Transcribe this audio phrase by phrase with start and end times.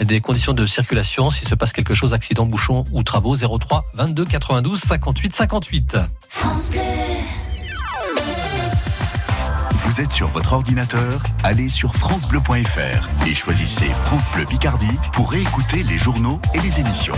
[0.00, 3.36] des conditions de circulation s'il se passe quelque chose, accident, bouchon ou travaux.
[3.36, 5.96] 03 22 92 58 58.
[6.28, 6.80] France Bleu.
[9.74, 15.82] Vous êtes sur votre ordinateur Allez sur francebleu.fr et choisissez France Bleu Picardie pour réécouter
[15.82, 17.14] les journaux et les émissions.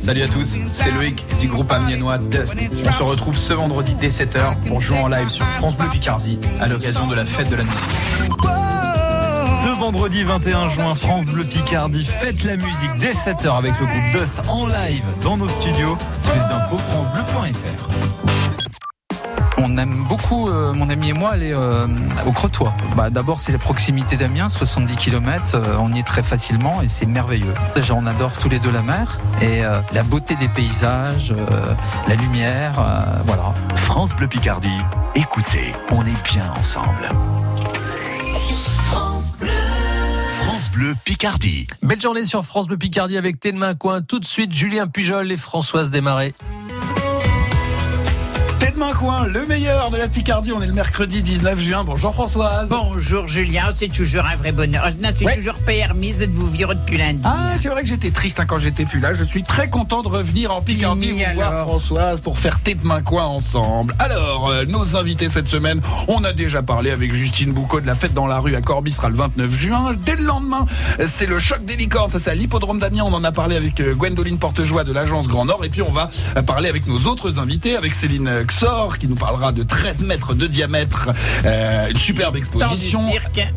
[0.00, 2.56] Salut à tous, c'est Loïc du groupe amiénois Dust.
[2.86, 6.38] On se retrouve ce vendredi dès 7h pour jouer en live sur France Bleu Picardie
[6.58, 7.78] à l'occasion de la fête de la musique.
[9.62, 14.20] Ce vendredi 21 juin, France Bleu Picardie fête la musique dès 7h avec le groupe
[14.20, 15.98] Dust en live dans nos studios.
[16.24, 18.11] Plus d'infos francebleu.fr
[19.62, 21.86] on aime beaucoup, euh, mon ami et moi, aller euh,
[22.26, 22.70] au Crotoy.
[22.96, 25.54] Bah, D'abord, c'est la proximité d'Amiens, 70 km.
[25.54, 27.54] Euh, on y est très facilement et c'est merveilleux.
[27.74, 31.34] Déjà, on adore tous les deux la mer et la beauté des paysages,
[32.08, 32.72] la lumière,
[33.26, 33.54] voilà.
[33.76, 34.68] France Bleu Picardie,
[35.14, 37.08] écoutez, on est bien ensemble.
[38.86, 39.50] France Bleu.
[40.30, 41.66] France Bleu Picardie.
[41.82, 44.00] Belle journée sur France Bleu Picardie avec Tedemain Coin.
[44.00, 46.34] Tout de suite, Julien Pujol et Françoise Desmarais
[48.90, 50.52] coin, le meilleur de la Picardie.
[50.52, 51.84] On est le mercredi 19 juin.
[51.84, 52.70] Bonjour Françoise.
[52.70, 54.88] Bonjour Julien, c'est toujours un vrai bonheur.
[54.90, 57.20] Je suis toujours permise de vous vivre depuis lundi.
[57.24, 59.14] Ah, c'est vrai que j'étais triste hein, quand j'étais plus là.
[59.14, 63.02] Je suis très content de revenir en Picardie vous voir Françoise pour faire tête main
[63.02, 63.94] coin ensemble.
[64.00, 67.94] Alors, euh, nos invités cette semaine, on a déjà parlé avec Justine Boucaud de la
[67.94, 69.96] fête dans la rue à Corbis sera le 29 juin.
[70.04, 70.66] Dès le lendemain,
[71.06, 72.10] c'est le choc des licornes.
[72.10, 73.04] Ça, c'est à l'hippodrome d'Amiens.
[73.04, 75.64] On en a parlé avec euh, Gwendoline Portejoie de l'agence Grand Nord.
[75.64, 76.10] Et puis, on va
[76.42, 80.46] parler avec nos autres invités, avec Céline Xor qui nous parlera de 13 mètres de
[80.46, 81.10] diamètre.
[81.44, 83.00] Euh, une superbe exposition.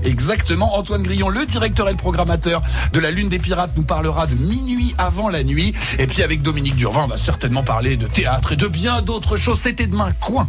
[0.03, 0.77] Exactement.
[0.77, 2.61] Antoine Grillon, le directeur et le programmateur
[2.93, 5.73] de la Lune des Pirates, nous parlera de minuit avant la nuit.
[5.99, 9.37] Et puis avec Dominique Durvin, on va certainement parler de théâtre et de bien d'autres
[9.37, 9.59] choses.
[9.59, 10.47] C'était demain coin.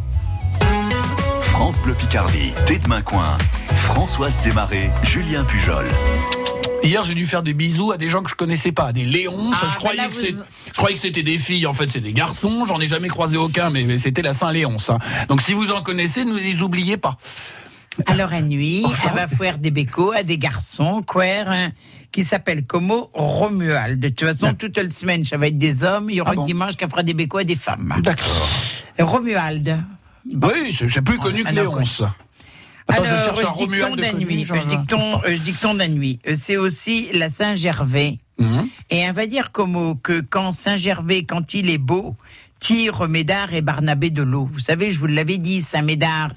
[1.40, 3.36] France Bleu Picardie, demain coin.
[3.74, 5.86] Françoise Desmarais, Julien Pujol.
[6.86, 9.50] Hier, j'ai dû faire des bisous à des gens que je connaissais pas, des Léons.
[9.52, 11.66] Ah, je, bah croyais que je croyais que c'était des filles.
[11.66, 12.64] En fait, c'est des garçons.
[12.64, 14.98] J'en ai jamais croisé aucun, mais, c'était la Saint-Léon, ça.
[15.28, 17.16] Donc, si vous en connaissez, ne les oubliez pas.
[18.06, 21.70] Alors, à nuit, elle va faire des bécos à des garçons, queer, hein,
[22.12, 23.98] qui s'appellent Como Romuald.
[23.98, 26.10] De toute façon, toute la semaine, ça va être des hommes.
[26.10, 27.94] Il y aura ah dimanche qu'elle fera des bécos à des femmes.
[28.02, 28.48] D'accord.
[28.98, 29.78] Romuald.
[30.42, 32.02] Oui, c'est plus connu que Léonce.
[32.88, 34.44] Alors, je cherche un Romuald de nuit.
[34.44, 36.18] Je dicton, je dicton de la nuit.
[36.34, 38.18] C'est aussi la Saint-Gervais.
[38.38, 38.68] Mhm.
[38.90, 42.16] Et on va dire comme que quand Saint-Gervais, quand il est beau,
[42.60, 44.48] tire Médard et Barnabé de l'eau.
[44.52, 46.32] Vous savez, je vous l'avais dit, Saint-Médard,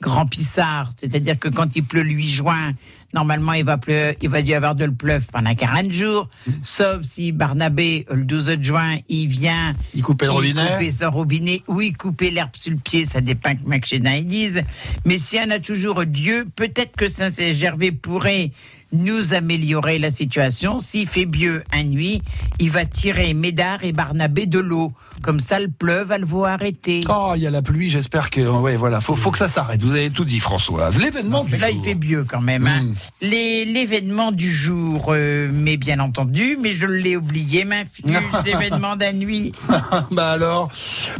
[0.00, 0.90] grand pissard.
[0.96, 2.72] C'est-à-dire que quand il pleut le 8 juin,
[3.14, 6.28] normalement, il va, pleu, il va y avoir de le pleuve pendant 40 jours.
[6.62, 9.74] Sauf si Barnabé, le 12 juin, il vient.
[9.94, 10.62] Il coupe le robinet?
[10.80, 11.62] Il coupe son robinet.
[11.68, 13.06] Oui, il l'herbe sur le pied.
[13.06, 14.62] Ça dépend que Machédin ils disent.
[15.04, 18.52] Mais si on a toujours Dieu, peut-être que Saint-Gervais pourrait
[18.92, 20.78] nous améliorer la situation.
[20.78, 22.22] S'il fait mieux un nuit,
[22.58, 24.92] il va tirer Médard et Barnabé de l'eau.
[25.22, 27.02] Comme ça, le pleuve, elle va arrêter.
[27.08, 28.40] Oh, il y a la pluie, j'espère que.
[28.40, 29.82] Ouais, voilà, faut, faut que ça s'arrête.
[29.82, 30.98] Vous avez tout dit, Françoise.
[30.98, 31.76] L'événement du là, jour.
[31.76, 32.66] Là, il fait mieux quand même.
[32.66, 32.82] Hein.
[32.82, 32.94] Hmm.
[33.22, 38.04] L'événement du jour, euh, mais bien entendu, mais je l'ai oublié, ma fille,
[38.44, 39.52] l'événement d'un nuit.
[40.10, 40.70] bah alors.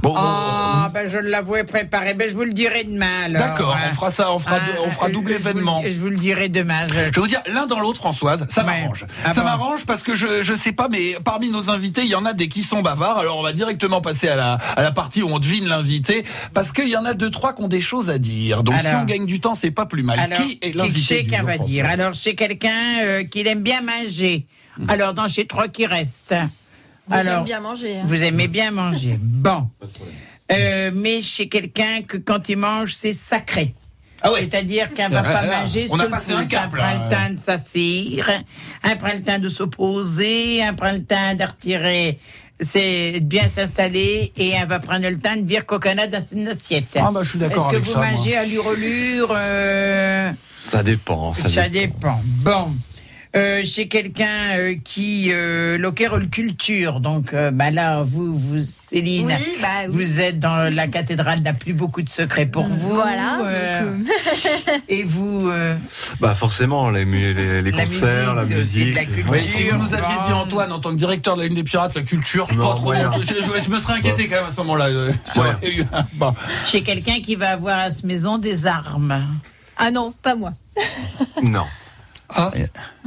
[0.03, 2.15] Bon, ah, bah je l'avouais préparé.
[2.15, 3.43] Ben, je vous le dirai demain, alors.
[3.43, 5.83] D'accord, on fera ça, on fera, ah, on fera double événement.
[5.85, 6.87] je vous le dirai demain.
[6.89, 8.47] Je, je vous dire, dans l'autre, Françoise.
[8.49, 9.07] Ça m'arrange.
[9.25, 12.15] Ah ça m'arrange parce que je, je sais pas, mais parmi nos invités, il y
[12.15, 13.19] en a des qui sont bavards.
[13.19, 16.73] Alors on va directement passer à la, à la partie où on devine l'invité parce
[16.73, 18.63] qu'il y en a deux, trois qui ont des choses à dire.
[18.63, 20.31] Donc si on gagne du temps, c'est pas plus mal.
[20.37, 24.47] qui est l'invité du va dire Alors c'est quelqu'un euh, qui aime bien manger.
[24.79, 24.91] Hmm.
[24.91, 26.35] Alors dans chez trois qui reste.
[27.11, 27.99] Alors, bien manger.
[27.99, 28.03] Hein.
[28.05, 29.19] Vous aimez bien manger.
[29.21, 29.69] Bon.
[30.53, 33.75] Euh, mais chez quelqu'un que quand il mange, c'est sacré.
[34.23, 37.35] Ah C'est-à-dire qu'elle va pas manger on a passé un cap, un prend le temps
[37.35, 38.29] de s'asseoir,
[38.83, 42.19] un prend le temps de s'opposer, un prend le temps de retirer
[42.61, 46.97] c'est bien s'installer et elle va prendre le temps de virer coconut dans une assiette.
[46.97, 50.31] Ah bah je suis d'accord Est-ce que vous mangez à l'urolure euh...
[50.63, 51.33] Ça dépend.
[51.33, 52.21] Ça, ça dépend.
[52.25, 52.71] Bon.
[53.37, 55.79] Euh, chez quelqu'un euh, qui euh,
[56.33, 56.99] culture.
[56.99, 59.33] Donc euh, bah là, vous, vous Céline,
[59.63, 62.95] bah vous êtes dans la cathédrale n'a plus beaucoup de secrets pour vous.
[62.95, 63.41] Voilà.
[63.45, 63.97] Euh,
[64.89, 65.49] et vous
[66.21, 68.95] Bah forcément, les, les, les concerts, la musique.
[68.95, 71.57] La oui, si vous nous aviez dit Antoine en tant que directeur de la Lune
[71.57, 72.93] des Pirates, la culture, c'est pas trop.
[72.95, 74.89] Je, je, me serais inquiété quand même à ce moment-là.
[76.15, 76.35] Bon.
[76.67, 79.25] Chez quelqu'un qui va avoir à ce maison des armes.
[79.77, 80.53] Ah non, pas moi.
[81.43, 81.65] non.
[82.35, 82.51] Ah,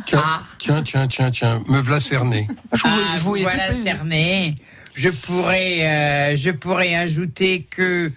[0.06, 0.42] tiens, ah.
[0.58, 2.48] tiens, tiens, tiens, tiens, me voilà cerné.
[2.84, 4.56] Ah, je, voilà cerné.
[4.96, 8.12] Je pourrais, euh, je pourrais ajouter que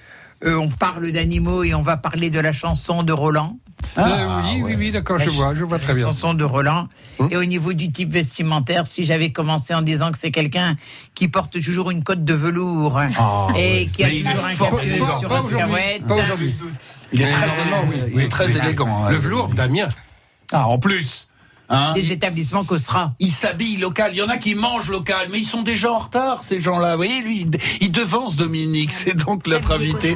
[0.44, 3.56] on parle d'animaux et on va parler de la chanson de Roland.
[3.96, 6.06] Ah, oui, oui, oui, d'accord, je vois, je vois très bien.
[6.06, 6.88] Chanson de Roland.
[7.18, 7.28] Hum.
[7.30, 10.76] Et au niveau du type vestimentaire, si j'avais commencé en disant que c'est quelqu'un
[11.14, 15.28] qui porte toujours une cotte de velours ah, et qui a toujours un capuche sur
[15.30, 16.06] la silhouette.
[16.06, 16.54] Pas aujourd'hui.
[17.12, 19.04] Il est très, est très élégant.
[19.04, 19.10] Hein.
[19.10, 19.88] Le velours, Damien.
[20.52, 21.26] Ah, en plus.
[21.69, 23.12] Hein des établissements COSRA.
[23.19, 24.12] Ils s'habillent local.
[24.14, 26.93] Il y en a qui mangent local, mais ils sont déjà en retard, ces gens-là.
[26.93, 27.48] Vous voyez, lui,
[27.81, 28.93] il devance Dominique.
[28.93, 30.14] C'est donc notre invité.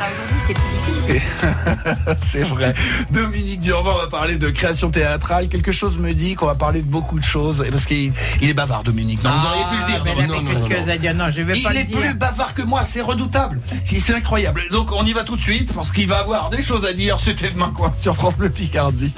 [2.21, 2.75] C'est vrai.
[3.11, 5.49] Dominique Durand va parler de création théâtrale.
[5.49, 7.65] Quelque chose me dit qu'on va parler de beaucoup de choses.
[7.71, 8.13] Parce qu'il
[8.43, 9.25] est bavard, Dominique.
[9.25, 10.05] Non, vous auriez pu le dire.
[10.05, 12.85] Ah, non, non, je vais il est plus bavard que moi.
[12.85, 13.61] C'est redoutable.
[13.85, 14.63] C'est incroyable.
[14.71, 17.19] Donc, on y va tout de suite parce qu'il va avoir des choses à dire.
[17.19, 19.13] C'était demain quoi sur France Bleu Picardie.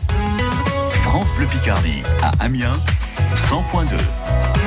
[1.12, 2.80] France Bleu Picardie à Amiens
[3.34, 4.61] 100.2.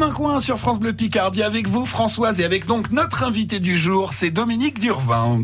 [0.00, 3.76] main coin sur France Bleu Picardie avec vous Françoise et avec donc notre invité du
[3.76, 5.42] jour, c'est Dominique Durvin.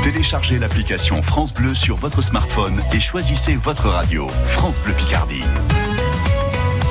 [0.00, 4.28] Téléchargez l'application France Bleu sur votre smartphone et choisissez votre radio.
[4.44, 5.42] France Bleu Picardie.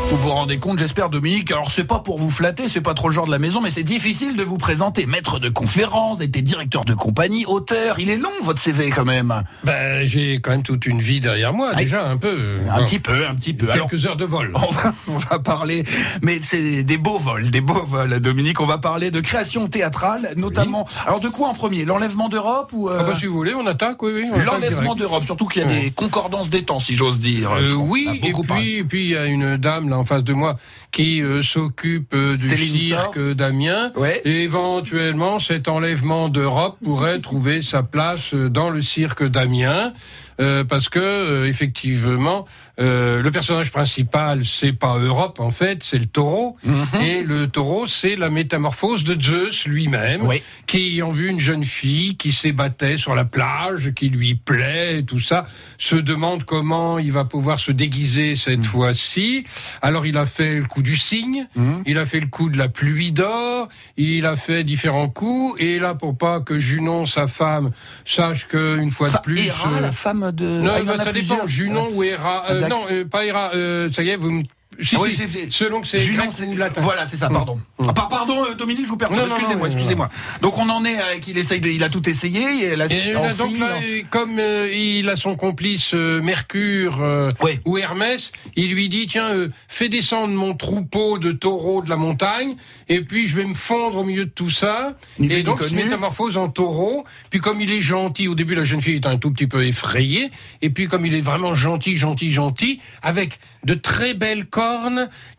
[0.10, 1.52] Vous vous rendez compte, j'espère, Dominique.
[1.52, 3.72] Alors, c'est pas pour vous flatter, c'est pas trop le genre de la maison, mais
[3.72, 5.06] c'est difficile de vous présenter.
[5.06, 8.00] Maître de conférence, était directeur de compagnie, auteur.
[8.00, 9.44] Il est long, votre CV, quand même.
[9.66, 12.38] Ben, j'ai quand même toute une vie derrière moi, déjà, un peu.
[12.72, 13.70] Un petit peu, un petit peu.
[13.70, 14.54] Alors, Quelques heures de vol.
[14.56, 15.84] on va, on va parler,
[16.22, 18.62] mais c'est des beaux vols, des beaux vols, Dominique.
[18.62, 20.88] On va parler de création théâtrale, notamment.
[21.06, 21.84] Alors, de quoi en premier?
[21.84, 24.42] L'enlèvement d'Europe ou euh, Ah bah, si vous voulez, on attaque, oui, oui.
[24.46, 27.52] L'enlèvement d'Europe, surtout qu'il y a des concordances des temps, si j'ose dire.
[27.52, 30.34] Euh, oui, et puis, et puis il y a une dame là en face de
[30.34, 30.56] moi
[30.92, 33.92] qui euh, s'occupe euh, du Céline cirque d'Amiens.
[33.96, 34.22] Ouais.
[34.26, 39.94] Et éventuellement, cet enlèvement d'Europe pourrait trouver sa place euh, dans le cirque d'Amiens.
[40.40, 42.46] euh, parce que euh, effectivement,
[42.80, 46.58] euh, le personnage principal, c'est pas Europe en fait, c'est le taureau.
[47.02, 50.42] Et le taureau, c'est la métamorphose de Zeus lui-même, Oui.
[50.68, 55.20] qui ayant vu une jeune fille qui s'ébattait sur la plage, qui lui plaît, tout
[55.20, 55.46] ça,
[55.80, 59.44] se demande comment il va pouvoir se déguiser cette fois-ci.
[59.82, 61.48] Alors il a fait le coup du cygne,
[61.86, 65.80] il a fait le coup de la pluie d'or, il a fait différents coups, et
[65.80, 67.72] là pour pas que Junon, sa femme,
[68.06, 69.46] sache qu'une fois de plus...
[69.48, 70.46] Héra, euh, la femme de.
[70.46, 71.38] non, Ah, il bah, ça plusieurs.
[71.38, 71.48] dépend.
[71.48, 72.46] Junon ou Héra.
[72.50, 73.52] Euh, non, euh, pas Héra.
[73.56, 74.44] euh, ça y est, vous me
[74.82, 76.82] si, Ah oui, si, selon que c'est grec ou latin.
[76.82, 77.60] Voilà, c'est ça, pardon.
[77.80, 80.10] Ah, par- pardon, euh, Dominique, je vous non, Excusez-moi, excusez-moi.
[80.42, 82.66] Donc on en est à qu'il essaye de, il a tout essayé.
[82.66, 83.76] Et la, Et là, donc là,
[84.12, 87.60] comme euh, il a son complice euh, Mercure euh, Oui.
[87.66, 89.32] ou Hermès, il lui dit tiens,
[89.68, 92.56] fais descendre mon troupeau de taureaux de la montagne,
[92.88, 94.96] et puis je vais me fondre au milieu de tout ça.
[95.20, 97.06] Et donc il se métamorphose en taureau.
[97.30, 99.66] Puis comme il est gentil, au début la jeune fille est un tout petit peu
[99.66, 100.30] effrayée,
[100.62, 104.67] et puis comme il est vraiment gentil, gentil, gentil, avec de très belles cornes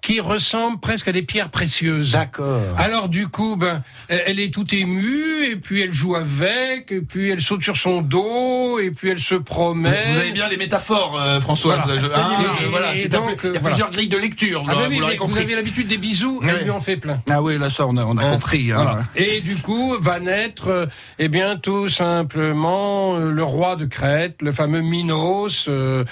[0.00, 2.12] qui ressemblent presque à des pierres précieuses.
[2.12, 2.62] D'accord.
[2.76, 7.30] Alors du coup, ben, elle est toute émue, et puis elle joue avec, et puis
[7.30, 9.94] elle saute sur son dos, et puis elle se promène.
[10.12, 11.82] Vous avez bien les métaphores, euh, Françoise.
[11.84, 12.00] Voilà.
[12.00, 13.74] Je- hein, Et- je- voilà, et c'est un donc, peu- il y a voilà.
[13.76, 14.64] plusieurs grilles de lecture.
[14.66, 15.42] Ah là, ben vous oui, l'aurez mais vous compris.
[15.42, 17.22] avez l'habitude des bisous, elle lui en fait plein.
[17.30, 18.72] Ah oui, là ça, on a, on a Hein, compris.
[18.72, 18.76] hein.
[18.82, 19.04] voilà.
[19.16, 20.86] Et du coup, va naître, euh,
[21.18, 26.04] eh bien, tout simplement, euh, le roi de Crète, le fameux Minos, euh,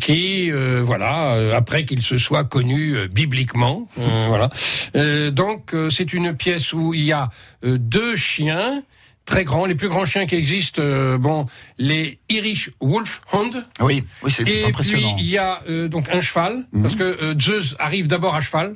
[0.00, 4.48] qui, euh, voilà, euh, après qu'il se soit connu euh, bibliquement, euh, voilà.
[4.96, 7.28] Euh, donc, euh, c'est une pièce où il y a
[7.64, 8.82] euh, deux chiens
[9.24, 11.46] très grands, les plus grands chiens qui existent, euh, bon,
[11.78, 15.14] les Irish Wolfhound, Oui, oui, c'est c'est et impressionnant.
[15.14, 18.40] puis il y a euh, donc un cheval, parce que euh, Zeus arrive d'abord à
[18.40, 18.74] cheval,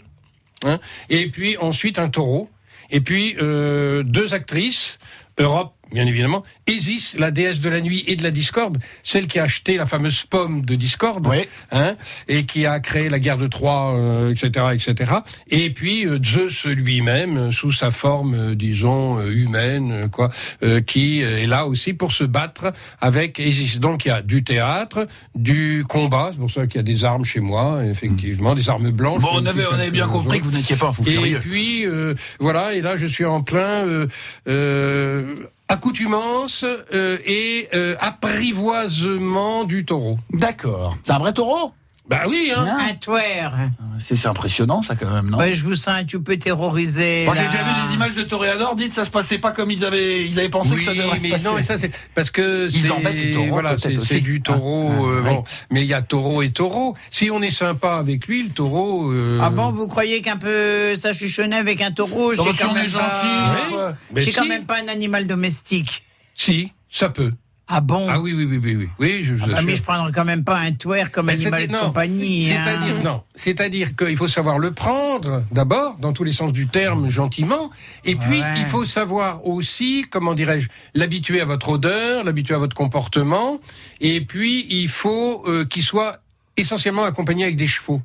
[0.65, 0.79] hein,
[1.11, 2.49] et puis ensuite un taureau,
[2.91, 4.99] et puis euh, deux actrices,
[5.39, 9.39] Europe bien évidemment, Isis, la déesse de la nuit et de la discorde, celle qui
[9.39, 11.49] a acheté la fameuse pomme de discorde, Ouais.
[11.73, 11.97] hein,
[12.29, 15.13] et qui a créé la guerre de Troie, euh, etc., etc.
[15.49, 20.29] Et puis euh, Zeus lui-même, euh, sous sa forme, euh, disons, humaine, quoi,
[20.63, 23.79] euh, qui est là aussi pour se battre avec Isis.
[23.79, 27.05] Donc il y a du théâtre, du combat, c'est pour ça qu'il y a des
[27.05, 29.23] armes chez moi, effectivement, des armes blanches.
[29.23, 31.39] Bon, on avait, on avait bien compris que vous n'étiez pas un fou Et furieux.
[31.41, 34.07] puis euh, voilà, et là je suis en plein euh,
[34.49, 35.35] euh,
[35.69, 40.19] accoutumance euh, et euh, apprivoisement du taureau.
[40.33, 40.97] D'accord.
[41.03, 41.73] C'est un vrai taureau?
[42.09, 42.65] Bah oui, hein.
[42.89, 43.53] Un twerp.
[43.99, 45.39] C'est c'est impressionnant, ça, quand même, non?
[45.39, 47.25] Ouais, je vous sens un petit peu terrorisé.
[47.25, 47.49] Moi, j'ai là.
[47.51, 48.77] déjà vu des images de toréadors.
[48.77, 51.29] Dites, ça se passait pas comme ils avaient, ils avaient pensé que ça devrait se
[51.29, 51.45] passer.
[51.45, 54.07] non, mais ça c'est parce que Ils c'est- embêtent les taureaux, Voilà, peut-être c'est aussi.
[54.07, 54.91] c'est du taureau.
[54.93, 55.45] Ah, euh, ah, bon, oui.
[55.73, 56.97] mais il y a taureau et taureau.
[57.11, 59.11] Si on est sympa avec lui, le taureau.
[59.11, 62.35] euh, Ah bon, vous croyez qu'un peu ça chuchonnait avec un taureau?
[62.35, 63.95] Non, J'ai si quand on même est pas- gentil, quoi.
[64.13, 66.05] mais J'ai quand si, même pas un animal domestique.
[66.37, 67.31] Si, ça peut.
[67.69, 68.89] Ah bon Ah oui, oui, oui, oui, oui.
[69.01, 69.67] Oui, je vous Ah, assure.
[69.67, 72.49] mais je prendrai quand même pas un twerp comme Mais animal de non, compagnie.
[72.53, 72.63] hein.
[72.65, 77.11] C'est-à-dire non, c'est-à-dire qu'il faut savoir le prendre d'abord dans tous les sens du terme
[77.11, 77.71] gentiment,
[78.05, 82.77] et puis il faut savoir aussi comment dirais-je l'habituer à votre odeur, l'habituer à votre
[82.77, 83.59] comportement,
[84.01, 86.19] et puis il faut euh, qu'il soit
[86.57, 88.01] essentiellement accompagné avec des chevaux.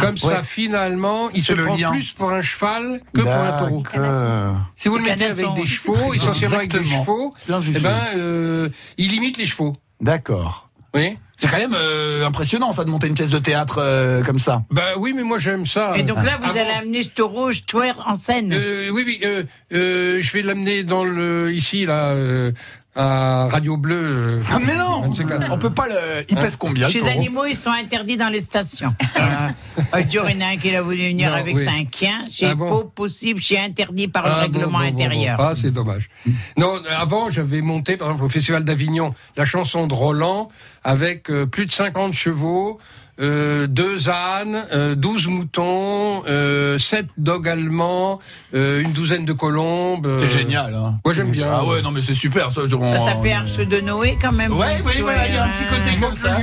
[0.00, 0.42] Comme ça, ouais.
[0.42, 1.90] finalement, il se le prend lien.
[1.90, 3.82] plus pour un cheval que pour un taureau.
[3.82, 4.56] D'accord.
[4.74, 8.68] Si vous le mettez avec des chevaux, essentiellement avec des chevaux, eh ben, euh,
[8.98, 9.76] il imite les chevaux.
[10.00, 10.68] D'accord.
[10.94, 14.38] Voyez C'est quand même euh, impressionnant, ça, de monter une pièce de théâtre euh, comme
[14.38, 14.62] ça.
[14.70, 15.94] Ben oui, mais moi j'aime ça.
[15.96, 18.52] Et donc là, vous allez amener ce taureau, twerp en scène.
[18.52, 19.42] Euh, oui, oui, euh,
[19.72, 22.52] euh, je vais l'amener dans le ici là euh,
[22.96, 23.96] à Radio Bleu.
[23.96, 25.48] euh, Ah, mais non ces.
[25.50, 26.24] On peut pas le.
[26.28, 28.94] Il pèse combien, taureau animaux, ils sont interdits dans les stations.
[29.16, 29.48] Euh,
[29.92, 31.66] un jour, il y en a un qui a voulu venir Non, avec oui.
[31.68, 32.24] un chien.
[32.30, 35.36] Chez Ah bon pas possible, chez interdit par le Ah, bon, règlement bon, bon, intérieur.
[35.36, 35.44] bon.
[35.48, 36.08] Ah, c'est dommage.
[36.56, 40.48] Non, avant, j'avais monté, par exemple, au Festival d'Avignon, la chanson de Roland,
[40.84, 42.78] avec euh, plus de 50 chevaux,
[43.20, 48.18] euh, deux ânes, euh, 12 moutons, euh, 7 dogs allemands,
[48.54, 50.16] euh, une douzaine de colombes.
[50.18, 50.98] C'est euh, génial, hein.
[51.04, 51.48] Moi, j'aime bien.
[51.50, 52.62] Ah ouais, non, mais c'est super, ça.
[52.66, 54.52] je- on- Ça fait arche de Noé quand même.
[54.52, 56.38] Ouais, oui, voilà, il y a un petit côté comme ça.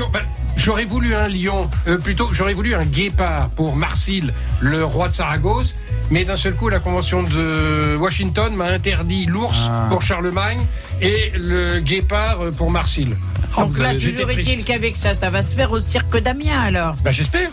[0.58, 5.14] J'aurais voulu un lion, euh, plutôt j'aurais voulu un guépard pour Marsil, le roi de
[5.16, 5.76] Saragosse,
[6.12, 9.88] mais d'un seul coup la convention de Washington m'a interdit l'ours Ah.
[9.90, 10.60] pour Charlemagne
[11.02, 13.18] et le guépard pour Marsil.
[13.58, 16.96] Ah, Donc là, toujours est-il qu'avec ça, ça va se faire au cirque d'Amiens alors?
[17.04, 17.50] Bah j'espère.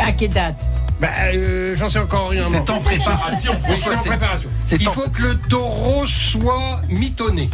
[0.00, 0.68] À quelle date?
[1.00, 2.44] Bah euh, j'en sais encore rien.
[2.44, 3.56] C'est en préparation.
[3.68, 4.48] Oui, c'est en préparation.
[4.80, 7.50] Il en- faut que le taureau soit mitonné.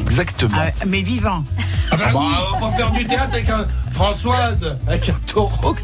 [0.00, 0.58] Exactement.
[0.60, 1.42] Ah, Mais vivant.
[1.90, 2.26] Ah bah Bah, oui.
[2.60, 3.66] on va faire du théâtre avec un.
[3.94, 5.74] Françoise, avec un taureau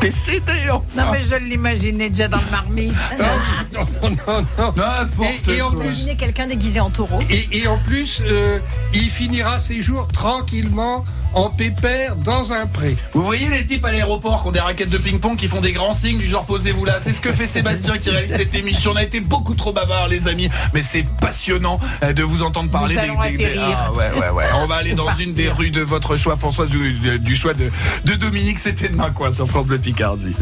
[0.00, 1.04] décédé, enfin.
[1.04, 2.94] Non, mais je l'imaginais déjà dans le marmite.
[3.18, 4.72] Non, non, non, non.
[4.76, 7.18] N'importe Et- et en plus- Imaginez quelqu'un déguisé en taureau.
[7.28, 8.60] Et, et en plus, euh,
[8.94, 12.96] il finira ses jours tranquillement en pépère dans un pré.
[13.12, 15.72] Vous voyez les types à l'aéroport qui ont des raquettes de ping-pong qui font des
[15.72, 16.98] grands signes du genre posez-vous là.
[17.00, 18.92] C'est ce que fait Sébastien qui réalise cette émission.
[18.92, 22.70] On a été beaucoup trop bavards les amis, mais c'est passionnant euh, de vous entendre
[22.70, 23.76] parler Nous des, allons des- des- atterrir.
[23.78, 24.44] Ah ouais ouais ouais.
[24.62, 26.92] On va aller dans une des rues de votre choix Françoise du,
[27.24, 27.70] du choix de,
[28.04, 28.58] de Dominique.
[28.58, 30.36] C'était demain quoi sur France Bleu Picardie.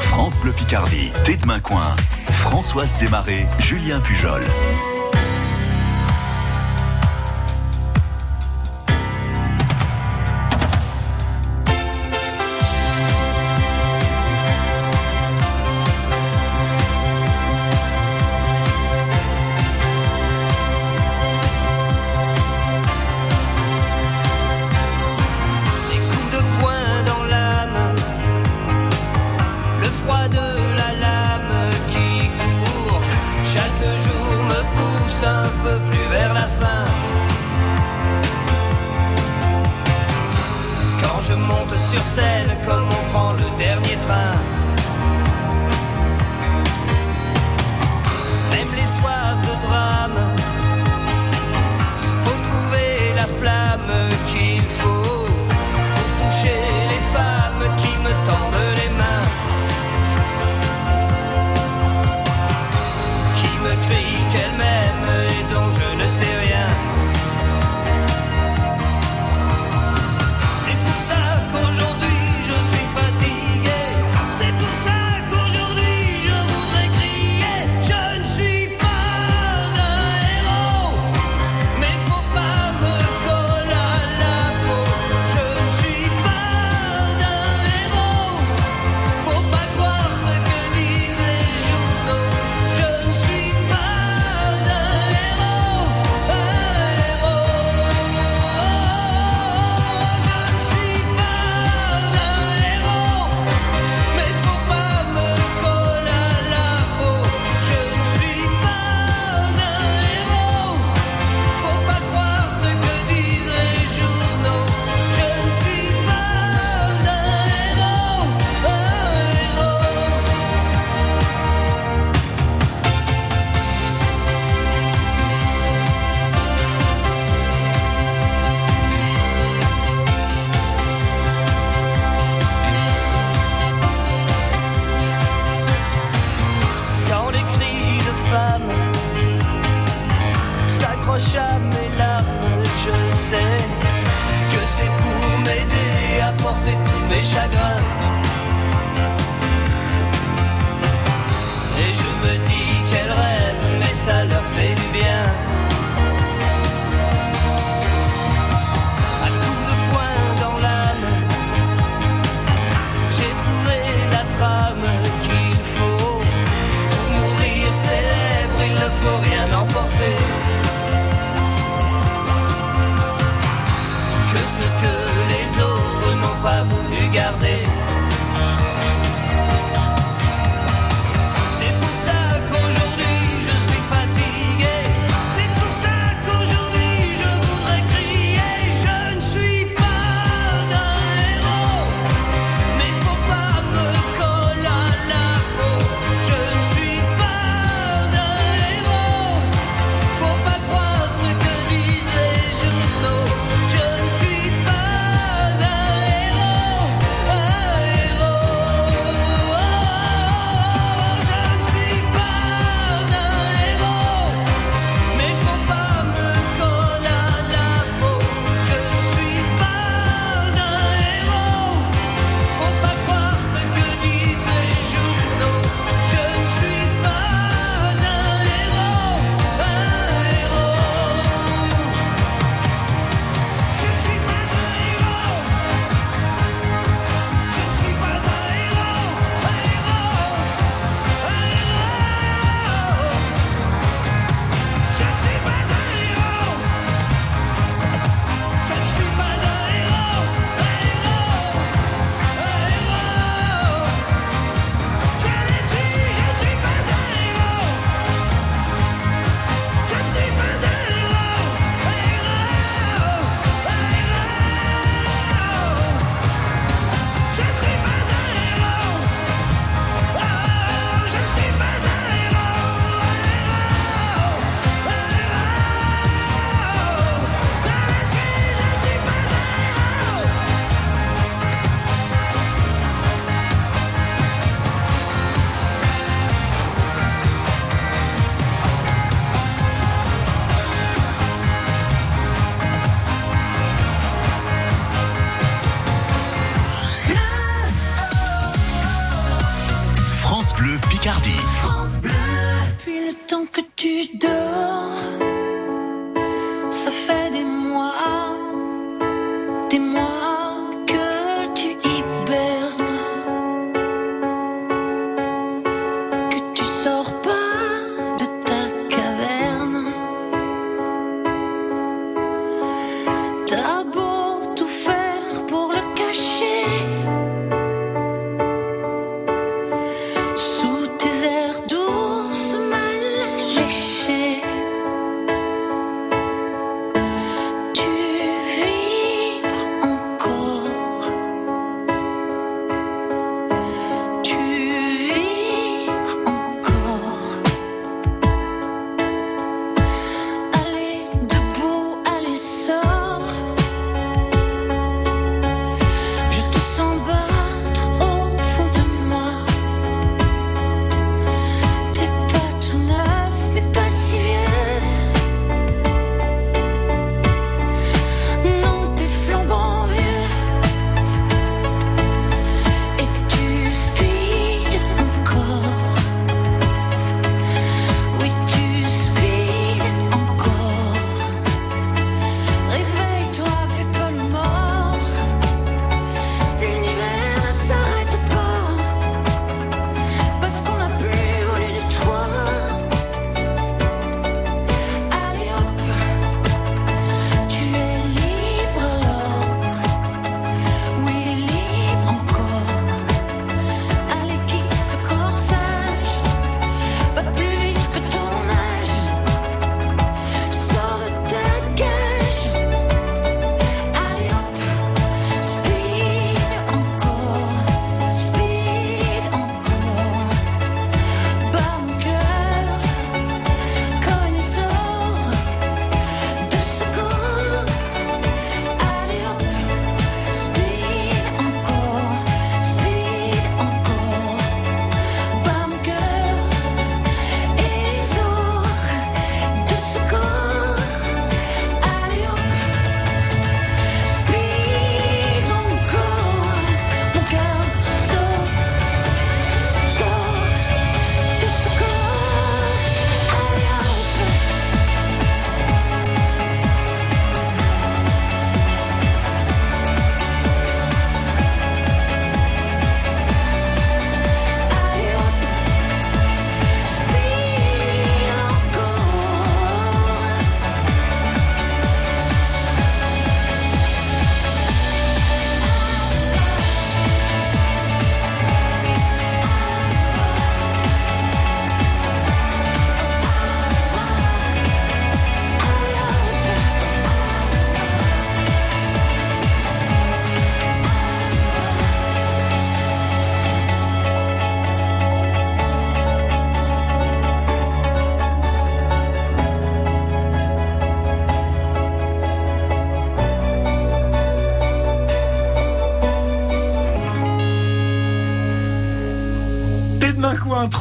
[0.00, 1.94] France Bleu Picardie, T'es demain coin.
[2.30, 4.42] Françoise Desmarais, Julien Pujol.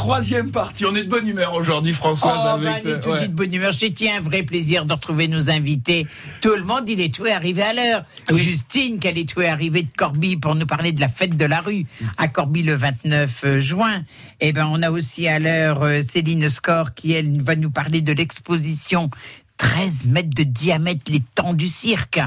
[0.10, 0.86] Troisième parti.
[0.88, 2.40] On est de bonne humeur aujourd'hui, Françoise.
[2.44, 3.28] Oh, avec, ben, tout ouais.
[3.28, 3.72] de bonne humeur.
[3.72, 6.08] J'ai un vrai plaisir de retrouver nos invités.
[6.42, 8.02] Tout le monde, il est tout arrivé à l'heure.
[8.34, 11.60] Justine, qu'elle est tout arrivée de Corbie pour nous parler de la fête de la
[11.60, 11.86] rue
[12.18, 14.04] à Corbie le 29 euh, juin.
[14.40, 18.02] Et ben, on a aussi à l'heure euh, Céline Score qui, elle, va nous parler
[18.02, 19.12] de l'exposition
[19.60, 22.18] 13 mètres de diamètre, les temps du cirque.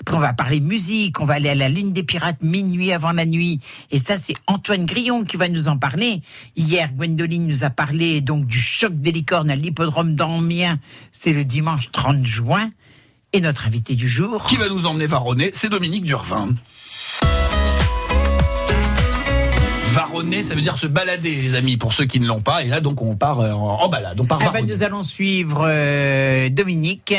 [0.00, 3.12] Après, on va parler musique, on va aller à la Lune des Pirates minuit avant
[3.12, 3.60] la nuit.
[3.90, 6.22] Et ça, c'est Antoine Grillon qui va nous en parler.
[6.54, 10.78] Hier, Gwendoline nous a parlé donc du choc des licornes à l'hippodrome d'Amiens.
[11.10, 12.70] C'est le dimanche 30 juin.
[13.32, 14.44] Et notre invité du jour.
[14.44, 15.50] Qui va nous emmener varonner?
[15.54, 16.54] C'est Dominique Durvin.
[20.02, 22.64] Varonner, ça veut dire se balader, les amis, pour ceux qui ne l'ont pas.
[22.64, 24.18] Et là, donc, on part euh, en, en balade.
[24.20, 24.72] On part ben, varonner.
[24.72, 27.14] nous allons suivre euh, Dominique,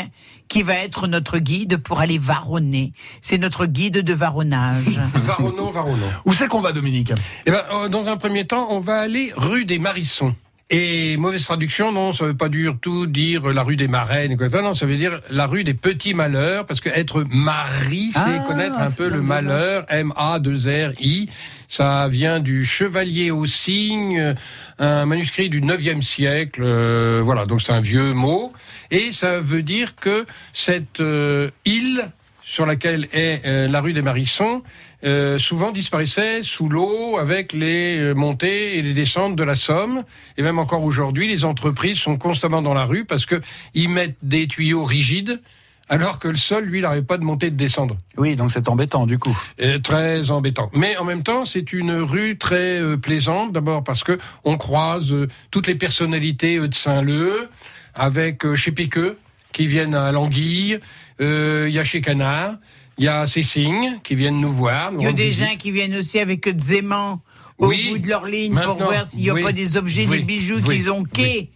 [0.48, 2.92] qui va être notre guide pour aller varonner.
[3.22, 5.00] C'est notre guide de varonnage.
[5.14, 6.10] Varonnons, varonnons.
[6.26, 7.12] Où c'est qu'on va, Dominique?
[7.46, 10.34] Eh ben, euh, dans un premier temps, on va aller rue des Marissons.
[10.70, 14.48] Et mauvaise traduction, non, ça veut pas du tout dire la rue des Marraines, quoi.
[14.62, 18.44] Non, ça veut dire la rue des petits malheurs, parce que être mari, c'est Ah,
[18.46, 21.28] connaître un peu le malheur, M-A-2-R-I.
[21.68, 24.34] Ça vient du Chevalier au cygne,
[24.78, 28.50] un manuscrit du 9e siècle, euh, voilà, donc c'est un vieux mot.
[28.90, 30.24] Et ça veut dire que
[30.54, 32.10] cette euh, île
[32.42, 34.62] sur laquelle est euh, la rue des Marissons,
[35.04, 40.04] euh, souvent disparaissait sous l'eau avec les euh, montées et les descentes de la Somme.
[40.36, 43.40] Et même encore aujourd'hui, les entreprises sont constamment dans la rue parce que
[43.74, 45.40] ils mettent des tuyaux rigides,
[45.88, 47.96] alors que le sol, lui, n'arrive pas de monter et de descendre.
[48.16, 49.36] Oui, donc c'est embêtant, du coup.
[49.60, 50.70] Euh, très embêtant.
[50.74, 53.52] Mais en même temps, c'est une rue très euh, plaisante.
[53.52, 57.48] D'abord parce que on croise euh, toutes les personnalités euh, de Saint-Leu,
[57.94, 59.18] avec chez Piqueux
[59.52, 60.80] qui viennent à Languille.
[61.20, 62.56] Il y a chez Canard.
[62.98, 64.92] Il y a Cécigne qui viennent nous voir.
[64.92, 65.44] nous Il y a des visite.
[65.48, 67.20] gens qui viennent aussi avec des aimants
[67.58, 70.06] au Oui, bout de leur ligne pour voir s'il n'y a oui, pas des objets,
[70.08, 71.50] oui, des bijoux oui, qu'ils ont quais.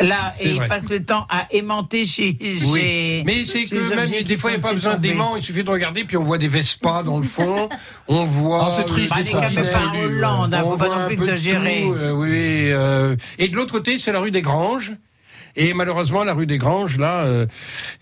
[0.00, 2.36] Là, et ils passent le temps à aimanter chez.
[2.40, 2.80] Oui.
[2.80, 5.10] chez- Mais c'est que même des fois il n'y a pas besoin tombés.
[5.10, 7.68] d'aimants, il suffit de regarder puis on voit des Vespas dans le fond,
[8.08, 8.64] on voit.
[8.66, 10.76] Ah, c'est triste, euh, Bah, des les gars, mais pas en Hollande, hein, on faut
[10.76, 11.84] pas voit non un plus exagérer.
[11.84, 12.28] euh, oui.
[12.32, 14.94] euh, et de l'autre côté, c'est la rue des Granges.
[15.56, 17.46] Et malheureusement, la rue des Granges, là, euh,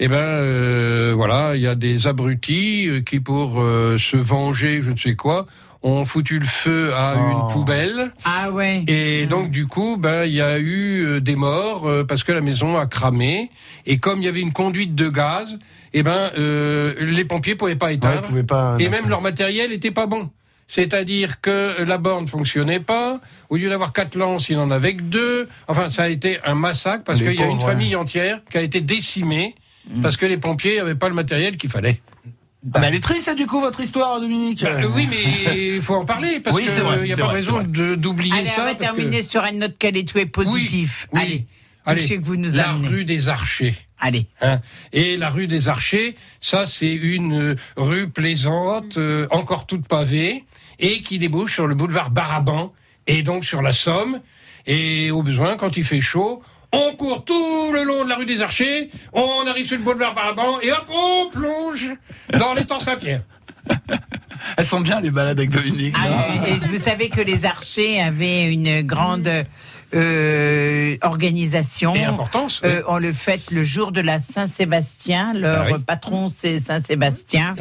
[0.00, 4.82] eh ben, euh, voilà, il y a des abrutis euh, qui, pour euh, se venger,
[4.82, 5.46] je ne sais quoi,
[5.82, 7.30] ont foutu le feu à Oh.
[7.30, 8.10] une poubelle.
[8.24, 8.82] Ah ouais.
[8.88, 12.32] Et donc du coup, ben il y a eu euh, des morts euh, parce que
[12.32, 13.50] la maison a cramé.
[13.86, 15.58] Et comme il y avait une conduite de gaz,
[15.92, 18.22] eh ben euh, les pompiers pouvaient pas éteindre.
[18.22, 20.30] Ouais, pouvaient pas, et même leur matériel était pas bon.
[20.66, 23.20] C'est-à-dire que la borne fonctionnait pas.
[23.54, 25.48] Au lieu d'avoir quatre lances, il en avait que deux.
[25.68, 28.62] Enfin, ça a été un massacre parce qu'il y a une famille entière qui a
[28.62, 29.54] été décimée
[30.02, 32.00] parce que les pompiers n'avaient pas le matériel qu'il fallait.
[32.72, 34.64] Ah, mais elle est triste, là, du coup, votre histoire, Dominique.
[34.64, 36.72] Bah, euh, oui, mais il faut en parler parce Oui, qu'il
[37.04, 38.62] n'y a pas vrai, raison d'oublier ça.
[38.62, 41.06] on va parce que- terminer sur une note quelle est tout est positif.
[41.12, 41.46] Oui, Allez.
[41.86, 42.88] Allez, que vous nous la amenez.
[42.88, 43.74] rue des Archers.
[44.00, 44.26] Allez.
[44.40, 44.58] Hein.
[44.92, 50.44] Et la rue des Archers, ça c'est une euh, rue plaisante, euh, encore toute pavée,
[50.80, 52.72] et qui débouche sur le boulevard Baraban,
[53.06, 54.20] et donc sur la Somme.
[54.66, 58.26] Et au besoin, quand il fait chaud, on court tout le long de la rue
[58.26, 61.88] des Archers, on arrive sur le boulevard Baraban, et hop, on plonge
[62.38, 63.22] dans l'étang Saint-Pierre.
[64.56, 65.94] Elles sont bien, les balades avec Dominique.
[65.98, 69.30] Ah, et vous savez que les archers avaient une grande
[69.94, 71.94] euh, organisation.
[71.94, 72.70] Et importance, oui.
[72.70, 75.32] Euh, on le fête le jour de la Saint-Sébastien.
[75.34, 75.82] Leur Ah oui.
[75.86, 77.54] patron, c'est Saint-Sébastien.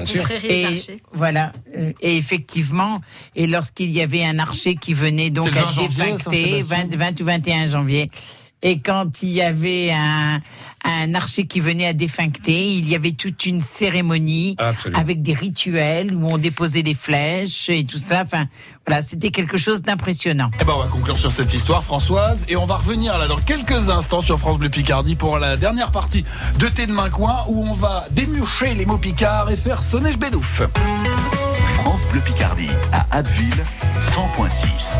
[0.43, 0.65] Et
[1.13, 1.51] voilà.
[1.77, 3.01] Euh, Et effectivement,
[3.35, 7.21] et lorsqu'il y avait un archer qui venait donc C'est le 20 à 20, 20
[7.21, 8.09] ou 21 janvier.
[8.63, 10.41] Et quand il y avait un,
[10.85, 14.99] un archer qui venait à défuncter, il y avait toute une cérémonie Absolument.
[14.99, 18.21] avec des rituels où on déposait des flèches et tout ça.
[18.23, 18.47] Enfin,
[18.87, 20.49] voilà, c'était quelque chose d'impressionnant.
[20.61, 23.37] Eh ben, on va conclure sur cette histoire, Françoise, et on va revenir là dans
[23.37, 26.23] quelques instants sur France Bleu Picardie pour la dernière partie
[26.57, 30.15] de Thé de Main Coin où on va démurcher les mots picards et faire sonner
[30.15, 30.61] bédouf.
[31.75, 33.65] France Bleu Picardie à Abbeville
[33.99, 34.99] 100.6.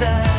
[0.00, 0.31] et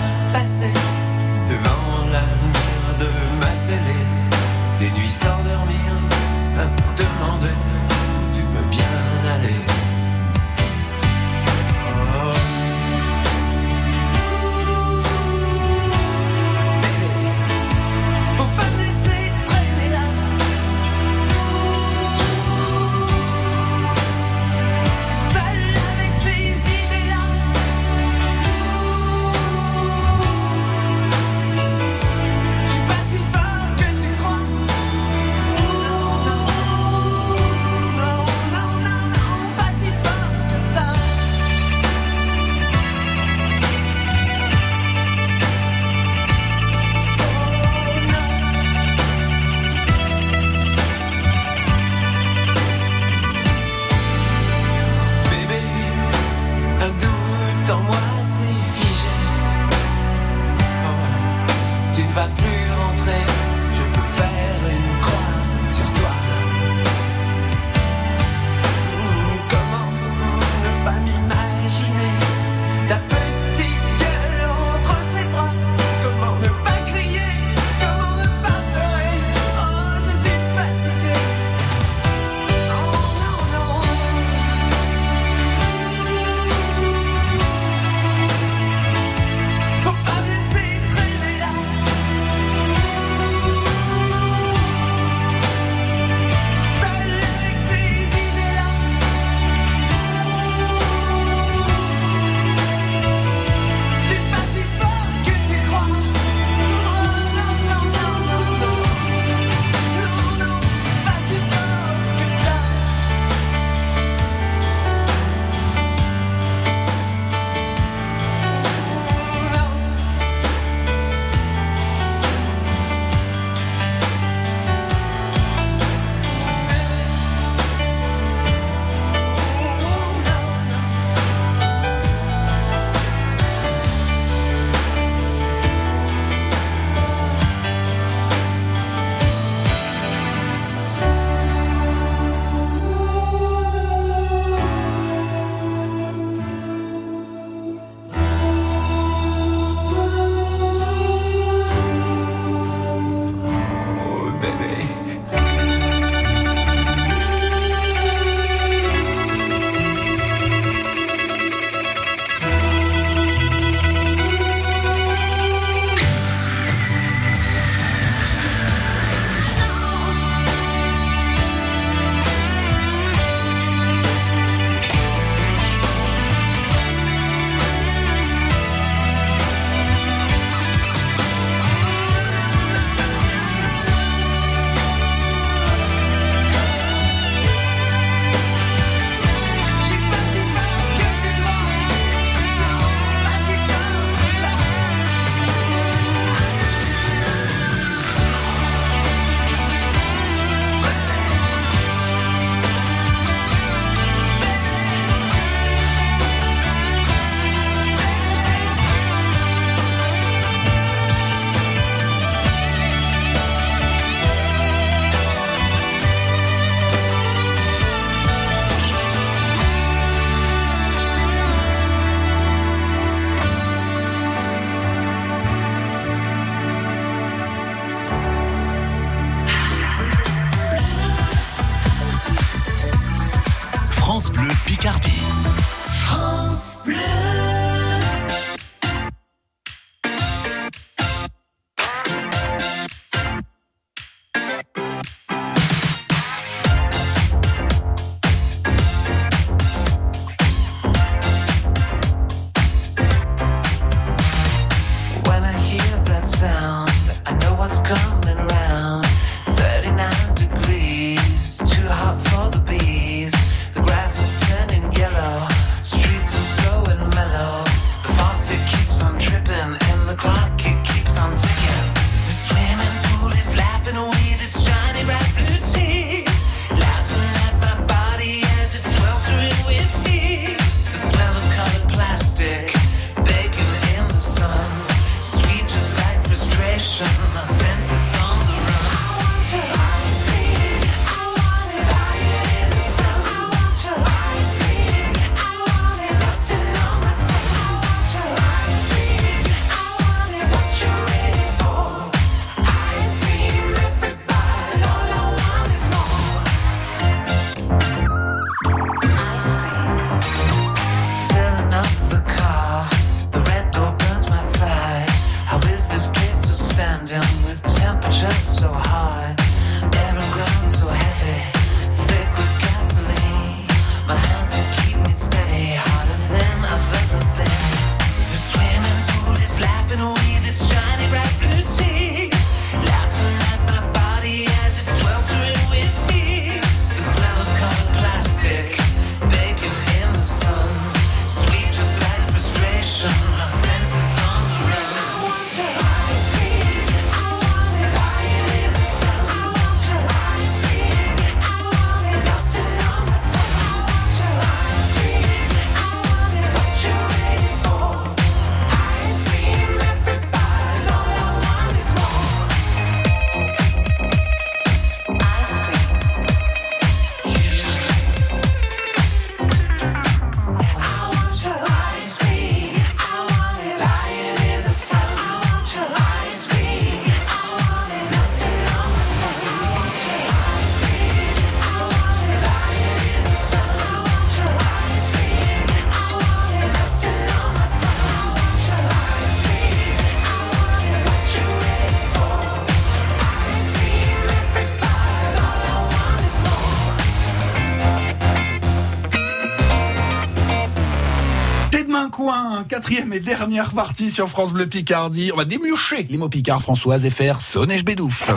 [402.74, 405.30] quatrième et dernière partie sur France Bleu Picardie.
[405.32, 408.32] On va démucher les mots picards, Françoise, et faire sonner bédouf.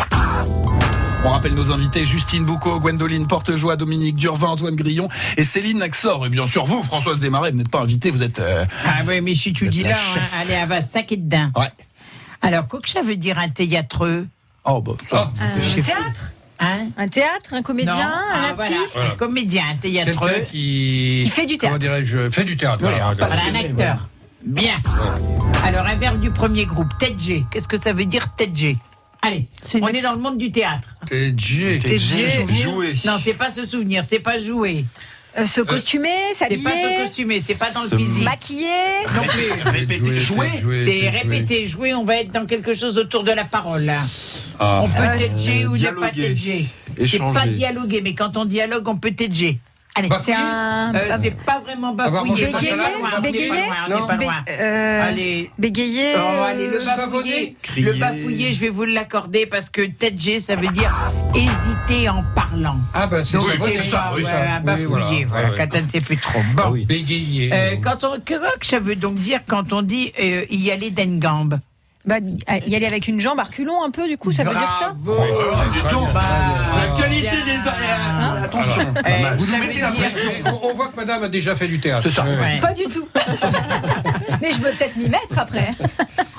[1.24, 5.08] On rappelle nos invités Justine Boucaud, Gwendoline Portejoie, Dominique Durvin, Antoine Grillon
[5.38, 6.26] et Céline Naxor.
[6.26, 8.38] Et bien sûr, vous, Françoise Desmarais, vous n'êtes pas invitée, vous êtes.
[8.40, 11.50] euh, Ah oui, mais si tu dis là, hein, allez, elle va saquer dedans.
[11.56, 11.70] Ouais.
[12.42, 14.26] Alors, quoi que ça veut dire un théâtreux
[14.66, 15.30] Oh, bah, ça.
[15.34, 18.00] Un théâtre Hein Un théâtre, un comédien, Non.
[18.02, 19.10] un Ah, artiste Voilà.
[19.14, 20.28] Comédien, un théâtreux.
[20.46, 21.20] Qui...
[21.24, 22.00] Qui fait du Comment théâtre.
[22.04, 22.80] dirais-je Fait du théâtre.
[22.80, 23.14] Voilà, un.
[23.14, 24.08] Voilà, acteur.
[24.46, 24.74] Bien.
[25.64, 27.44] Alors, un verbe du premier groupe, tête G.
[27.50, 28.76] Qu'est-ce que ça veut dire, tête G?
[29.22, 30.88] Allez, C'est une on est dans le monde du théâtre.
[31.08, 31.80] TG.
[31.80, 32.46] TG.
[32.52, 32.94] Jouer.
[33.04, 34.84] Non, c'est pas se souvenir, c'est pas jouer.
[35.38, 38.24] Euh, se costumer, C'est pas se s'habiller, costumer, c'est pas dans le Se physique.
[38.24, 39.04] maquiller.
[39.14, 39.62] Non plus.
[39.70, 40.62] Répétez, jouer.
[40.84, 43.82] C'est répéter, jouer, on va être dans quelque chose autour de la parole.
[43.82, 43.98] là.
[44.60, 44.80] Ah.
[44.84, 46.66] On peut Euh, t'edger ou ne pas t'edger.
[46.96, 47.38] C'est Échanger.
[47.38, 49.58] pas dialoguer, mais quand on dialogue, on peut t'edger.
[49.96, 50.92] Allez, C'est un.
[50.94, 51.92] Euh, c'est pas vraiment
[52.36, 53.56] est bégayer, pas loin, on est pas bégayer loin,
[53.88, 54.06] on est Non.
[54.06, 54.34] pas bé- loin.
[55.02, 55.50] Allez.
[55.58, 56.12] Bégayer.
[56.16, 57.46] Oh, allez, le euh, bafouiller, savonner.
[57.50, 57.92] le Crier.
[57.94, 60.92] bafouiller, je vais vous l'accorder parce que tête G, ça veut dire
[61.34, 62.78] hésiter en parlant.
[62.94, 65.50] Ah ben c'est ça, un Oui, bafouiller, voilà.
[65.50, 65.54] ouais.
[65.56, 66.38] quand on ne sait plus trop.
[66.54, 66.62] Bon.
[66.66, 66.84] Ah oui.
[66.84, 67.50] Bégayer.
[67.52, 70.90] Euh, quand on, que, que ça veut donc dire quand on dit euh, y aller
[70.90, 71.58] d'une gambe
[72.06, 72.16] Bah,
[72.66, 74.92] y aller avec une jambe à reculons un peu, du coup, ça veut dire ça
[74.96, 75.22] Bravo.
[75.28, 76.12] Oh, dis donc.
[76.12, 76.22] Bah,
[76.94, 77.44] La qualité bien.
[77.44, 78.42] des aériens.
[78.44, 78.94] Attention.
[79.04, 80.30] Eh, Vous nous mettez la pression.
[80.44, 82.02] on, on voit que madame a déjà fait du théâtre.
[82.04, 82.22] C'est ça.
[82.24, 82.60] Ouais.
[82.60, 83.08] Pas du tout.
[84.40, 85.70] Mais je veux peut-être m'y mettre après.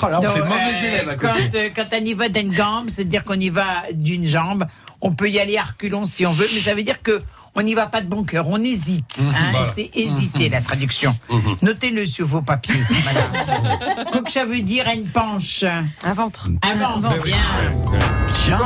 [0.02, 1.50] Oh là, on Donc, fait mauvais euh, élève à quand, côté.
[1.60, 4.66] euh, quand on y va d'une gambe, c'est-à-dire qu'on y va d'une jambe.
[5.02, 7.22] On peut y aller à reculons si on veut, mais ça veut dire que
[7.58, 9.18] on n'y va pas de bon cœur, on hésite.
[9.22, 9.72] hein, Voilà.
[9.74, 11.18] C'est hésiter la traduction.
[11.62, 14.24] Notez-le sur vos papiers, madame.
[14.24, 15.64] Que ça veut dire une penche.
[15.64, 16.48] Un ventre.
[16.62, 17.36] Un ventre, bien.
[17.84, 17.98] Quoi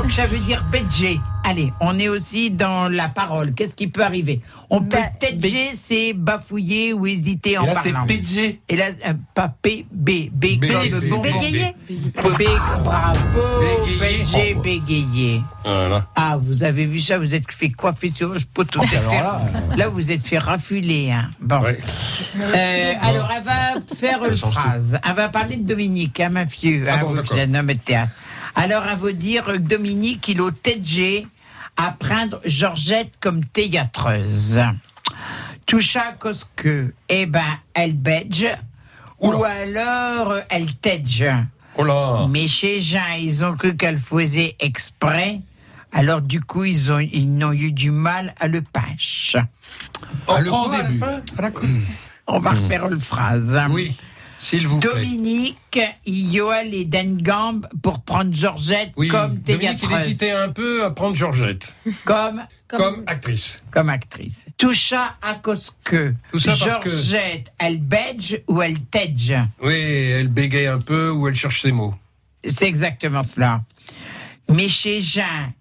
[0.07, 1.19] que ça veut dire pédger.
[1.43, 3.53] Allez, on est aussi dans la parole.
[3.53, 4.41] Qu'est-ce qui peut arriver?
[4.69, 8.61] On peut tedger, c'est bafouiller ou hésiter en Et là, c'est tedger.
[8.69, 11.19] Et là, euh, pas P, B, B, B, comme B, le bon.
[11.19, 11.75] B, Bégayer.
[11.89, 12.43] B,
[12.83, 13.19] bravo,
[13.59, 13.99] Bégayer.
[13.99, 15.41] Bégayer, bégayer.
[15.63, 16.07] Voilà.
[16.15, 18.81] Ah, vous avez vu ça, vous êtes fait coiffer sur le poteau.
[18.81, 19.41] alors là,
[19.77, 21.11] là, vous êtes fait rafuler.
[21.11, 21.29] Hein.
[21.39, 21.61] Bon.
[21.61, 21.79] Ouais.
[22.37, 24.99] Euh, alors, elle va faire une phrase.
[25.07, 26.83] Elle va parler de Dominique, hein, ma fille.
[26.87, 27.37] Ah hein, bon, vous, d'accord.
[27.37, 28.11] c'est un homme de théâtre.
[28.55, 31.27] Alors, elle va dire que Dominique, il au TG
[31.77, 34.59] à prendre Georgette comme théâtreuse.
[35.65, 37.41] Toucha cause que, eh ben,
[37.73, 38.45] elle bedge,
[39.19, 41.23] ou alors elle tedge.
[41.77, 42.27] Oh là.
[42.29, 45.39] Mais chez Jean, ils ont cru qu'elle faisait exprès.
[45.93, 49.37] Alors du coup, ils ont ils n'ont eu du mal à le pêche.
[50.27, 51.63] On Ah, le à la fin d'accord.
[52.27, 53.59] On va refaire une phrase.
[53.69, 53.95] Oui,
[54.41, 54.89] s'il vous plaît.
[54.93, 60.83] Dominique, Yoel et Dengamb pour prendre Georgette Oui, comme Dominique, il théâtreuse, hésitait un peu
[60.83, 61.73] à prendre Georgette
[62.05, 63.57] comme, comme, actrice.
[63.69, 64.47] comme actrice.
[64.57, 69.33] Toucha à cause que Tout ça parce que- Georgette, elle bedge ou elle tedge.
[69.61, 71.93] Oui, elle bégaye un peu ou elle cherche ses mots.
[72.43, 73.61] C'est exactement cela.
[74.49, 75.53] Mais chez Jean,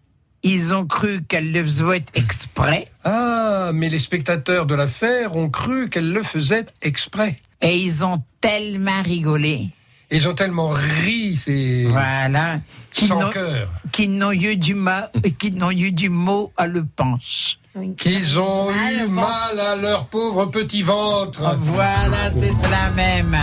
[0.43, 2.89] ils ont cru qu'elle le faisait exprès.
[3.05, 7.39] Ah, mais les spectateurs de l'affaire ont cru qu'elle le faisait exprès.
[7.61, 9.69] Et ils ont tellement rigolé.
[10.11, 12.59] Ils ont tellement ri, c'est Voilà.
[12.91, 16.85] Sans n'ont- cœur, qu'ils n'ont eu du mal, qu'ils n'ont eu du mot à le
[16.85, 17.59] penche.
[17.97, 21.55] qu'ils ont eu mal à leur pauvre petit ventre.
[21.59, 23.37] Voilà, c'est cela même.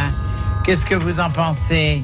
[0.66, 2.02] Qu'est-ce que vous en pensez?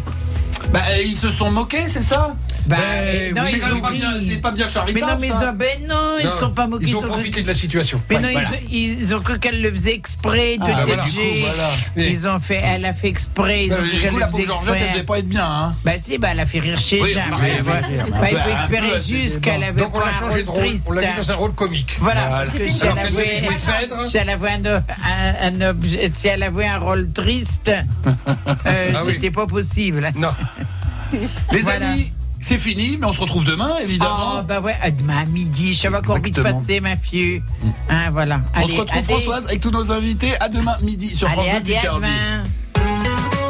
[0.72, 2.34] Bah, ils se sont moqués, c'est ça?
[2.66, 3.98] Bah, Ben, non, oui, C'est ils quand même ont pas ri.
[3.98, 5.50] bien, c'est pas bien Mais non, mais ça.
[5.50, 6.86] ont, ben non, ils Non, sont pas moqués.
[6.88, 8.02] Ils ont profité de la situation.
[8.10, 8.48] Mais Ouais, non, voilà.
[8.72, 11.04] ils, ils ont cru qu'elle le faisait exprès de Ah, voilà.
[11.04, 11.70] voilà.
[11.98, 12.08] Oui.
[12.12, 13.66] Ils ont fait, elle a fait exprès.
[13.66, 14.94] Ils ont Euh, cru qu'elle le faisait Georgette, elle exprès.
[14.94, 15.76] devait pas être bien, hein.
[15.84, 17.22] Bah si, bah elle a fait rire chez Oui, Jean.
[17.32, 20.36] bah, mais Bah, il faut espérer juste qu'elle avait Donc on pas l'a un changé
[20.36, 20.88] rôle de rôle, triste.
[20.90, 21.96] on l'a mis dans un rôle comique.
[22.00, 24.82] Voilà, si elle, avait, un, un-
[25.42, 27.72] un objet- si elle avait un rôle triste,
[28.08, 30.12] euh, Ah c'était pas possible.
[30.16, 30.32] Non,
[31.52, 32.14] Les amis,
[32.44, 34.36] c'est fini, mais on se retrouve demain, évidemment.
[34.40, 36.60] Oh, bah ouais, euh, demain à midi, ça va encore vite Exactement.
[36.60, 37.42] passer, ma fille.
[37.90, 38.42] Hein, voilà.
[38.56, 39.04] on Allez, se retrouve, allez.
[39.08, 40.34] Françoise, avec tous nos invités.
[40.42, 42.08] À demain midi sur France Bleu à Picardie.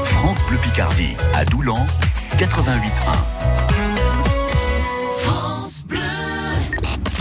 [0.04, 1.86] France Bleu Picardie, à Doulan,
[2.38, 2.54] 88.1.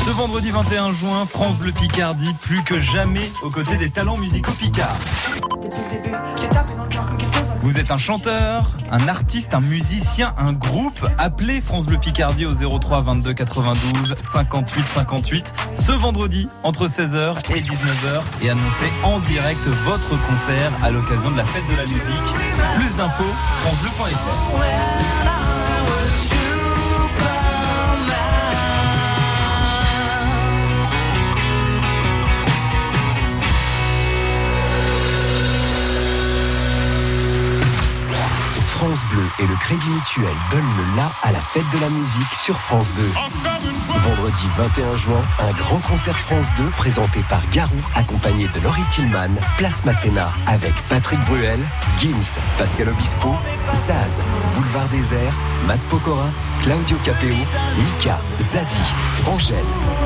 [0.04, 4.52] Ce vendredi 21 juin, France Bleu Picardie, plus que jamais aux côtés des talents musicaux
[4.52, 4.96] picards.
[7.62, 12.52] Vous êtes un chanteur, un artiste, un musicien, un groupe Appelez France Bleu Picardie au
[12.78, 19.64] 03 22 92 58 58 ce vendredi entre 16h et 19h et annoncez en direct
[19.84, 22.34] votre concert à l'occasion de la fête de la musique.
[22.76, 23.32] Plus d'infos,
[23.62, 25.41] francebleu.fr.
[38.82, 42.34] France Bleu et le Crédit Mutuel donnent le la à la fête de la musique
[42.34, 43.02] sur France 2.
[44.00, 49.36] Vendredi 21 juin, un grand concert France 2 présenté par Garou, accompagné de Laurie Tillman,
[49.56, 51.60] Place Masséna, avec Patrick Bruel,
[51.98, 53.36] Gims, Pascal Obispo,
[53.72, 54.18] Zaz,
[54.56, 56.30] Boulevard Désert, Matt Pokora,
[56.62, 59.56] Claudio Capeo, Mika, Zazie, Angèle,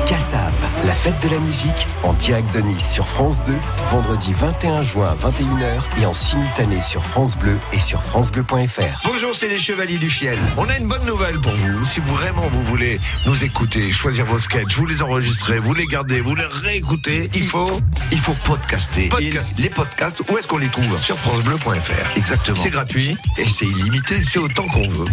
[0.07, 0.53] Kassav.
[0.85, 3.53] La fête de la musique en direct de Nice sur France 2,
[3.91, 9.01] vendredi 21 juin à 21h et en simultané sur France Bleu et sur francebleu.fr.
[9.05, 10.37] Bonjour, c'est les Chevaliers du Fiel.
[10.57, 11.85] On a une bonne nouvelle pour vous.
[11.85, 16.21] Si vraiment vous voulez nous écouter, choisir vos sketchs, vous les enregistrer, vous les garder,
[16.21, 17.79] vous les réécouter, il faut,
[18.11, 19.09] il faut podcaster.
[19.57, 21.01] Les podcasts, où est-ce qu'on les trouve?
[21.01, 22.17] Sur francebleu.fr.
[22.17, 22.57] Exactement.
[22.57, 24.21] C'est gratuit et c'est illimité.
[24.23, 25.05] C'est autant qu'on veut.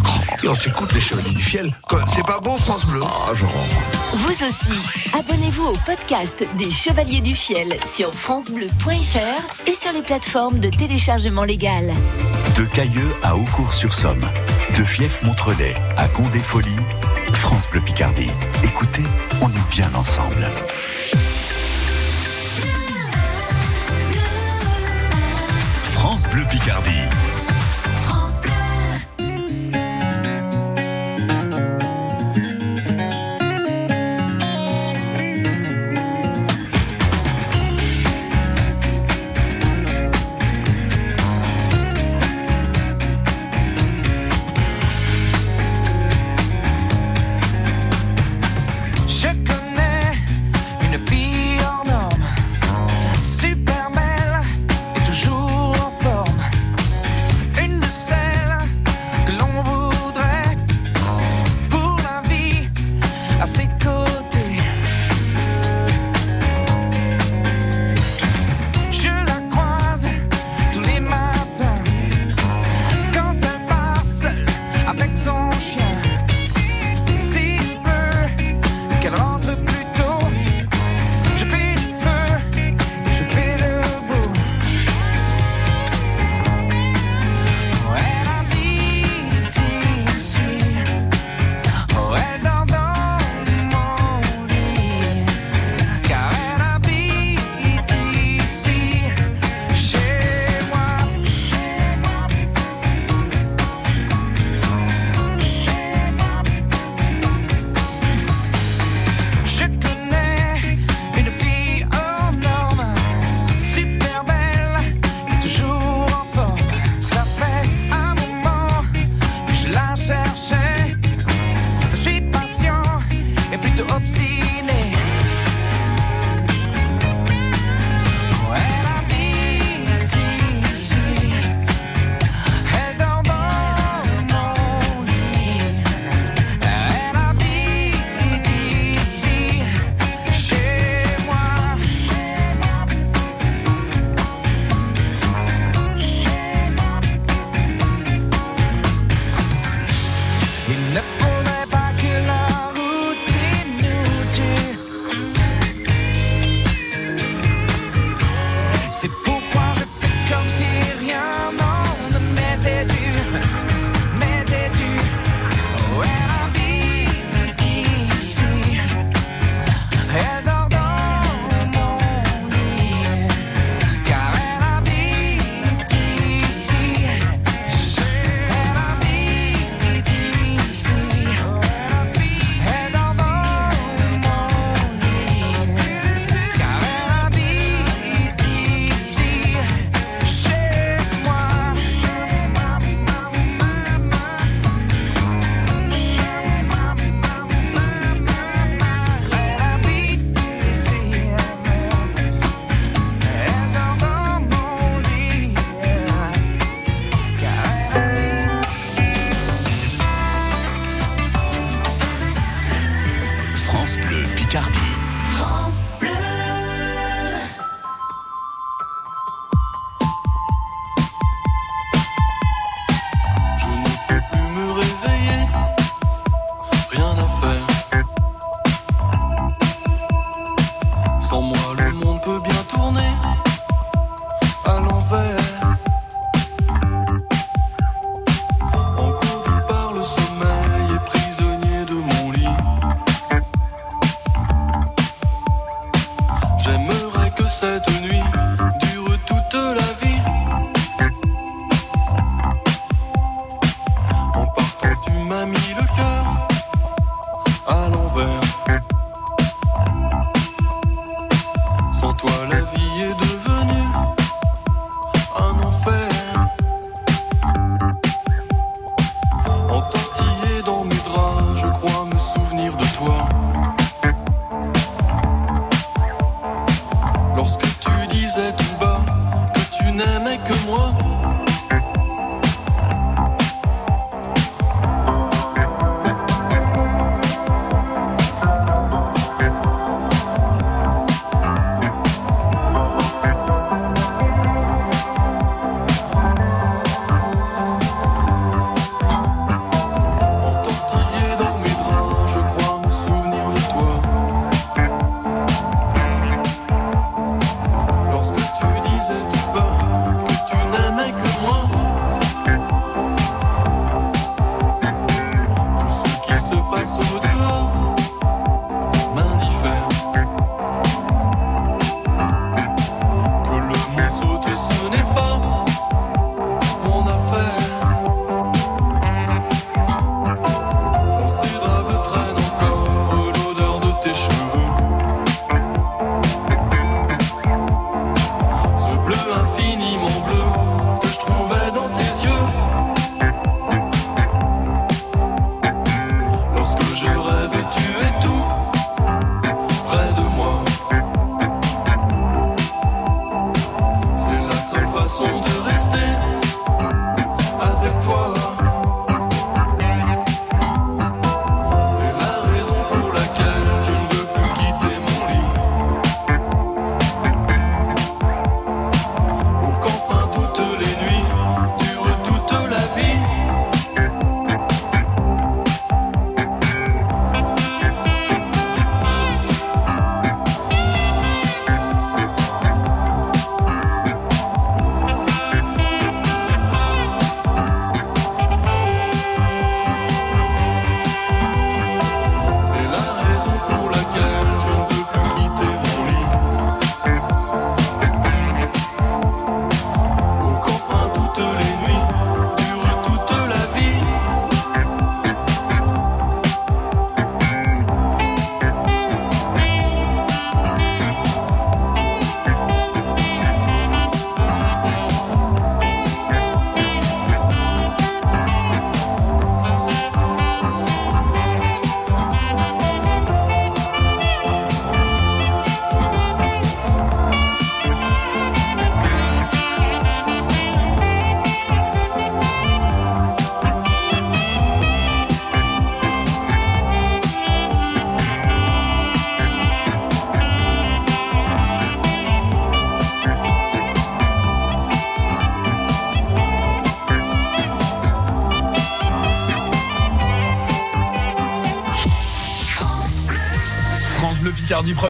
[0.43, 1.72] Et on s'écoute les Chevaliers du Fiel.
[2.07, 3.66] C'est pas beau, France Bleu Ah, je rends.
[4.16, 10.59] Vous aussi, abonnez-vous au podcast des Chevaliers du Fiel sur francebleu.fr et sur les plateformes
[10.61, 11.93] de téléchargement légal.
[12.57, 14.28] De Cailleux à Aucourt-sur-Somme,
[14.76, 16.76] de Fief-Montrelais à Condé-Folie,
[17.32, 18.30] France Bleu Picardie.
[18.62, 19.05] Écoutez,
[19.41, 20.47] on est bien ensemble.
[25.93, 26.91] France Bleu Picardie.